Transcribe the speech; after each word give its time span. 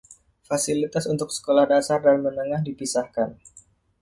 Fasilitas 0.49 1.05
untuk 1.13 1.29
sekolah 1.37 1.65
dasar 1.73 1.99
dan 2.05 2.17
menengah 2.25 2.61
dipisahkan. 2.67 3.29